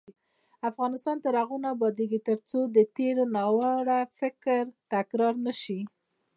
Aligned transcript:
افغانستان 0.69 1.17
تر 1.25 1.33
هغو 1.41 1.57
نه 1.63 1.67
ابادیږي، 1.75 2.19
ترڅو 2.27 2.59
د 2.75 2.77
تیر 2.95 3.15
ناوړه 3.35 3.99
فکر 4.19 4.61
تکرار 4.91 5.35
نشي. 5.45 5.81